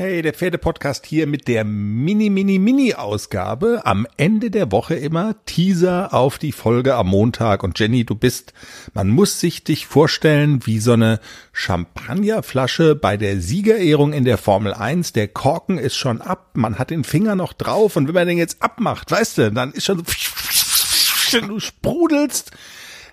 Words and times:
Hey, 0.00 0.22
der 0.22 0.32
Pferdepodcast 0.32 1.06
hier 1.06 1.26
mit 1.26 1.48
der 1.48 1.64
Mini, 1.64 2.30
Mini, 2.30 2.60
Mini-Ausgabe. 2.60 3.80
Am 3.84 4.06
Ende 4.16 4.48
der 4.48 4.70
Woche 4.70 4.94
immer 4.94 5.34
Teaser 5.44 6.14
auf 6.14 6.38
die 6.38 6.52
Folge 6.52 6.94
am 6.94 7.08
Montag. 7.08 7.64
Und 7.64 7.80
Jenny, 7.80 8.04
du 8.04 8.14
bist, 8.14 8.52
man 8.94 9.08
muss 9.08 9.40
sich 9.40 9.64
dich 9.64 9.88
vorstellen, 9.88 10.64
wie 10.66 10.78
so 10.78 10.92
eine 10.92 11.18
Champagnerflasche 11.52 12.94
bei 12.94 13.16
der 13.16 13.40
Siegerehrung 13.40 14.12
in 14.12 14.24
der 14.24 14.38
Formel 14.38 14.72
1. 14.72 15.14
Der 15.14 15.26
Korken 15.26 15.78
ist 15.78 15.96
schon 15.96 16.20
ab, 16.20 16.50
man 16.54 16.78
hat 16.78 16.90
den 16.90 17.02
Finger 17.02 17.34
noch 17.34 17.52
drauf. 17.52 17.96
Und 17.96 18.06
wenn 18.06 18.14
man 18.14 18.28
den 18.28 18.38
jetzt 18.38 18.62
abmacht, 18.62 19.10
weißt 19.10 19.38
du, 19.38 19.50
dann 19.50 19.72
ist 19.72 19.86
schon 19.86 19.98
so, 19.98 21.40
du 21.40 21.58
sprudelst. 21.58 22.52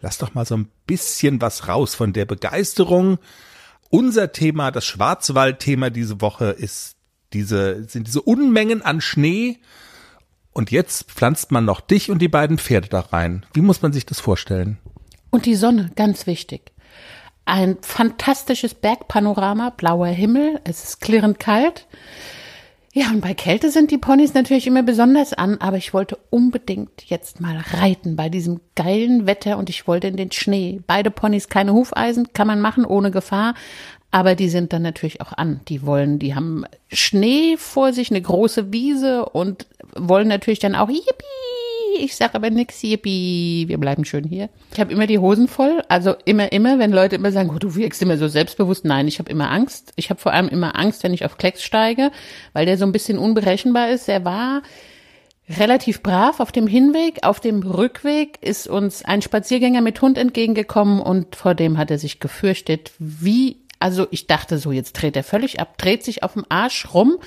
Lass 0.00 0.16
doch 0.16 0.32
mal 0.32 0.46
so 0.46 0.56
ein 0.56 0.70
bisschen 0.86 1.42
was 1.42 1.68
raus 1.68 1.94
von 1.94 2.14
der 2.14 2.24
Begeisterung 2.24 3.18
unser 3.90 4.32
Thema, 4.32 4.70
das 4.70 4.86
Schwarzwaldthema 4.86 5.90
diese 5.90 6.20
Woche 6.20 6.46
ist 6.46 6.96
diese, 7.32 7.84
sind 7.84 8.06
diese 8.06 8.22
Unmengen 8.22 8.82
an 8.82 9.00
Schnee. 9.00 9.58
Und 10.52 10.70
jetzt 10.70 11.10
pflanzt 11.10 11.52
man 11.52 11.64
noch 11.64 11.80
dich 11.80 12.10
und 12.10 12.20
die 12.20 12.28
beiden 12.28 12.58
Pferde 12.58 12.88
da 12.88 13.00
rein. 13.00 13.46
Wie 13.52 13.60
muss 13.60 13.82
man 13.82 13.92
sich 13.92 14.06
das 14.06 14.18
vorstellen? 14.18 14.78
Und 15.30 15.46
die 15.46 15.54
Sonne, 15.54 15.90
ganz 15.94 16.26
wichtig. 16.26 16.72
Ein 17.44 17.78
fantastisches 17.82 18.74
Bergpanorama, 18.74 19.70
blauer 19.70 20.08
Himmel, 20.08 20.60
es 20.64 20.84
ist 20.84 21.00
klirrend 21.00 21.38
kalt. 21.38 21.86
Ja, 22.92 23.10
und 23.10 23.20
bei 23.20 23.34
Kälte 23.34 23.70
sind 23.70 23.92
die 23.92 23.98
Ponys 23.98 24.34
natürlich 24.34 24.66
immer 24.66 24.82
besonders 24.82 25.32
an, 25.32 25.58
aber 25.58 25.76
ich 25.76 25.94
wollte 25.94 26.18
unbedingt 26.30 27.04
jetzt 27.06 27.40
mal 27.40 27.56
reiten 27.56 28.16
bei 28.16 28.28
diesem 28.28 28.60
geilen 28.74 29.26
Wetter 29.26 29.58
und 29.58 29.70
ich 29.70 29.86
wollte 29.86 30.08
in 30.08 30.16
den 30.16 30.32
Schnee. 30.32 30.80
Beide 30.88 31.12
Ponys 31.12 31.48
keine 31.48 31.72
Hufeisen, 31.72 32.32
kann 32.32 32.48
man 32.48 32.60
machen 32.60 32.84
ohne 32.84 33.12
Gefahr, 33.12 33.54
aber 34.10 34.34
die 34.34 34.48
sind 34.48 34.72
dann 34.72 34.82
natürlich 34.82 35.20
auch 35.20 35.32
an. 35.32 35.60
Die 35.68 35.86
wollen, 35.86 36.18
die 36.18 36.34
haben 36.34 36.64
Schnee 36.92 37.56
vor 37.56 37.92
sich, 37.92 38.10
eine 38.10 38.22
große 38.22 38.72
Wiese 38.72 39.24
und 39.24 39.66
wollen 39.94 40.26
natürlich 40.26 40.58
dann 40.58 40.74
auch 40.74 40.88
Yippie 40.88 41.49
ich 41.98 42.16
sag 42.16 42.34
aber 42.34 42.50
nix, 42.50 42.82
yippie, 42.82 43.64
wir 43.68 43.78
bleiben 43.78 44.04
schön 44.04 44.24
hier. 44.24 44.48
Ich 44.72 44.80
habe 44.80 44.92
immer 44.92 45.06
die 45.06 45.18
Hosen 45.18 45.48
voll, 45.48 45.82
also 45.88 46.14
immer, 46.24 46.52
immer, 46.52 46.78
wenn 46.78 46.92
Leute 46.92 47.16
immer 47.16 47.32
sagen, 47.32 47.50
oh, 47.54 47.58
du 47.58 47.74
wirkst 47.74 48.02
immer 48.02 48.16
so 48.16 48.28
selbstbewusst. 48.28 48.84
Nein, 48.84 49.08
ich 49.08 49.18
habe 49.18 49.30
immer 49.30 49.50
Angst. 49.50 49.92
Ich 49.96 50.10
habe 50.10 50.20
vor 50.20 50.32
allem 50.32 50.48
immer 50.48 50.78
Angst, 50.78 51.02
wenn 51.02 51.14
ich 51.14 51.24
auf 51.24 51.36
Klecks 51.38 51.62
steige, 51.62 52.10
weil 52.52 52.66
der 52.66 52.78
so 52.78 52.84
ein 52.84 52.92
bisschen 52.92 53.18
unberechenbar 53.18 53.90
ist. 53.90 54.08
Er 54.08 54.24
war 54.24 54.62
relativ 55.58 56.02
brav 56.02 56.40
auf 56.40 56.52
dem 56.52 56.66
Hinweg. 56.66 57.20
Auf 57.22 57.40
dem 57.40 57.62
Rückweg 57.62 58.38
ist 58.40 58.68
uns 58.68 59.04
ein 59.04 59.22
Spaziergänger 59.22 59.80
mit 59.80 60.00
Hund 60.00 60.18
entgegengekommen 60.18 61.00
und 61.00 61.36
vor 61.36 61.54
dem 61.54 61.78
hat 61.78 61.90
er 61.90 61.98
sich 61.98 62.20
gefürchtet, 62.20 62.92
wie, 62.98 63.56
also 63.78 64.06
ich 64.10 64.26
dachte 64.26 64.58
so, 64.58 64.72
jetzt 64.72 64.92
dreht 64.92 65.16
er 65.16 65.24
völlig 65.24 65.60
ab, 65.60 65.78
dreht 65.78 66.04
sich 66.04 66.22
auf 66.22 66.34
dem 66.34 66.44
Arsch 66.48 66.92
rum 66.94 67.18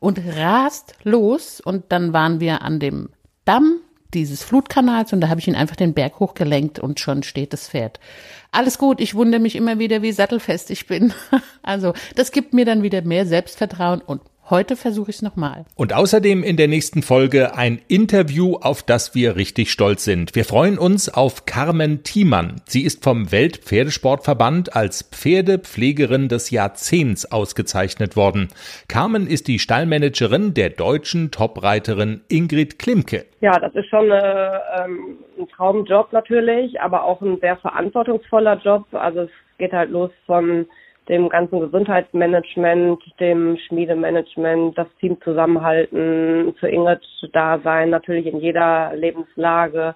und 0.00 0.20
rast 0.36 0.94
los 1.02 1.60
und 1.60 1.86
dann 1.90 2.12
waren 2.12 2.40
wir 2.40 2.62
an 2.62 2.80
dem 2.80 3.10
Damm 3.44 3.80
dieses 4.14 4.42
Flutkanals 4.42 5.12
und 5.12 5.20
da 5.20 5.28
habe 5.28 5.40
ich 5.40 5.48
ihn 5.48 5.54
einfach 5.54 5.76
den 5.76 5.94
Berg 5.94 6.18
hochgelenkt 6.20 6.78
und 6.78 7.00
schon 7.00 7.22
steht 7.22 7.52
das 7.52 7.68
Pferd. 7.68 8.00
Alles 8.50 8.78
gut, 8.78 9.00
ich 9.00 9.14
wundere 9.14 9.40
mich 9.40 9.56
immer 9.56 9.78
wieder, 9.78 10.02
wie 10.02 10.12
sattelfest 10.12 10.70
ich 10.70 10.86
bin. 10.86 11.12
Also 11.62 11.92
das 12.14 12.32
gibt 12.32 12.54
mir 12.54 12.64
dann 12.64 12.82
wieder 12.82 13.02
mehr 13.02 13.26
Selbstvertrauen 13.26 14.00
und 14.00 14.22
Heute 14.50 14.76
versuche 14.76 15.10
ich 15.10 15.16
es 15.16 15.22
nochmal. 15.22 15.66
Und 15.76 15.92
außerdem 15.92 16.42
in 16.42 16.56
der 16.56 16.68
nächsten 16.68 17.02
Folge 17.02 17.54
ein 17.54 17.82
Interview, 17.86 18.56
auf 18.56 18.82
das 18.82 19.14
wir 19.14 19.36
richtig 19.36 19.70
stolz 19.70 20.04
sind. 20.04 20.34
Wir 20.34 20.46
freuen 20.46 20.78
uns 20.78 21.12
auf 21.12 21.44
Carmen 21.44 22.02
Thiemann. 22.02 22.62
Sie 22.64 22.82
ist 22.82 23.04
vom 23.04 23.30
Weltpferdesportverband 23.30 24.74
als 24.74 25.02
Pferdepflegerin 25.02 26.28
des 26.28 26.50
Jahrzehnts 26.50 27.30
ausgezeichnet 27.30 28.16
worden. 28.16 28.48
Carmen 28.88 29.26
ist 29.26 29.48
die 29.48 29.58
Stallmanagerin 29.58 30.54
der 30.54 30.70
deutschen 30.70 31.30
Topreiterin 31.30 32.22
Ingrid 32.28 32.78
Klimke. 32.78 33.26
Ja, 33.42 33.58
das 33.58 33.74
ist 33.74 33.90
schon 33.90 34.10
eine, 34.10 34.62
ähm, 34.82 35.18
ein 35.38 35.48
Traumjob 35.48 36.14
natürlich, 36.14 36.80
aber 36.80 37.04
auch 37.04 37.20
ein 37.20 37.38
sehr 37.40 37.58
verantwortungsvoller 37.58 38.56
Job. 38.64 38.86
Also 38.92 39.20
es 39.20 39.30
geht 39.58 39.74
halt 39.74 39.90
los 39.90 40.10
von 40.24 40.66
dem 41.08 41.28
ganzen 41.28 41.60
Gesundheitsmanagement, 41.60 43.02
dem 43.18 43.56
Schmiedemanagement, 43.66 44.76
das 44.76 44.88
Team 45.00 45.20
zusammenhalten, 45.22 46.54
für 46.60 46.68
Ingrid 46.68 47.00
da 47.32 47.58
sein, 47.64 47.90
natürlich 47.90 48.26
in 48.26 48.40
jeder 48.40 48.92
Lebenslage, 48.94 49.94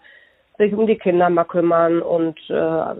sich 0.58 0.72
um 0.72 0.86
die 0.86 0.98
Kinder 0.98 1.28
mal 1.30 1.44
kümmern 1.44 2.02
und 2.02 2.38
äh, 2.48 2.94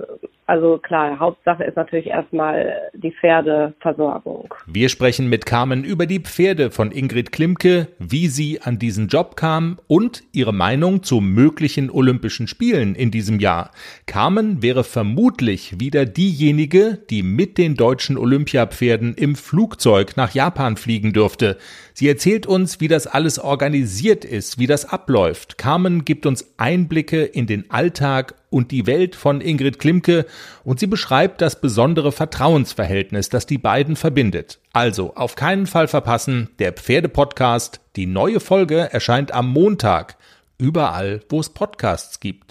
also 0.46 0.78
klar, 0.78 1.18
Hauptsache 1.18 1.62
ist 1.62 1.76
natürlich 1.76 2.08
erstmal 2.08 2.74
die 2.94 3.12
Pferdeversorgung. 3.12 4.52
Wir 4.66 4.88
sprechen 4.88 5.28
mit 5.28 5.46
Carmen 5.46 5.84
über 5.84 6.06
die 6.06 6.18
Pferde 6.18 6.70
von 6.70 6.90
Ingrid 6.90 7.30
Klimke, 7.30 7.88
wie 7.98 8.26
sie 8.26 8.60
an 8.60 8.78
diesen 8.78 9.06
Job 9.06 9.36
kam 9.36 9.78
und 9.86 10.24
ihre 10.32 10.52
Meinung 10.52 11.04
zu 11.04 11.20
möglichen 11.20 11.90
Olympischen 11.90 12.48
Spielen 12.48 12.94
in 12.96 13.12
diesem 13.12 13.38
Jahr. 13.38 13.70
Carmen 14.06 14.62
wäre 14.62 14.82
vermutlich 14.82 15.78
wieder 15.78 16.06
diejenige, 16.06 16.98
die 17.08 17.22
mit 17.22 17.56
den 17.56 17.76
deutschen 17.76 18.18
Olympiapferden 18.18 19.14
im 19.14 19.36
Flugzeug 19.36 20.16
nach 20.16 20.34
Japan 20.34 20.76
fliegen 20.76 21.12
dürfte. 21.12 21.56
Sie 21.94 22.08
erzählt 22.08 22.46
uns, 22.46 22.80
wie 22.80 22.88
das 22.88 23.06
alles 23.06 23.38
organisiert 23.38 24.24
ist, 24.24 24.58
wie 24.58 24.66
das 24.66 24.86
abläuft. 24.86 25.56
Carmen 25.56 26.04
gibt 26.04 26.26
uns 26.26 26.52
Einblicke 26.58 27.22
in 27.22 27.46
den 27.46 27.70
Alltag 27.70 28.34
und 28.52 28.70
die 28.70 28.86
Welt 28.86 29.16
von 29.16 29.40
Ingrid 29.40 29.78
Klimke 29.78 30.26
und 30.62 30.78
sie 30.78 30.86
beschreibt 30.86 31.40
das 31.40 31.60
besondere 31.60 32.12
Vertrauensverhältnis, 32.12 33.28
das 33.28 33.46
die 33.46 33.58
beiden 33.58 33.96
verbindet. 33.96 34.60
Also 34.72 35.14
auf 35.16 35.34
keinen 35.34 35.66
Fall 35.66 35.88
verpassen, 35.88 36.50
der 36.58 36.72
Pferdepodcast, 36.72 37.80
die 37.96 38.06
neue 38.06 38.40
Folge 38.40 38.92
erscheint 38.92 39.32
am 39.32 39.48
Montag, 39.48 40.16
überall, 40.58 41.20
wo 41.28 41.40
es 41.40 41.48
Podcasts 41.48 42.20
gibt. 42.20 42.50